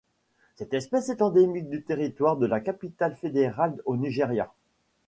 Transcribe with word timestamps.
Cette 0.55 0.73
espèce 0.73 1.09
est 1.09 1.21
endémique 1.21 1.69
du 1.69 1.83
territoire 1.83 2.35
de 2.35 2.47
la 2.47 2.59
capitale 2.59 3.15
fédérale 3.15 3.79
au 3.85 3.97
Nigeria. 3.97 4.51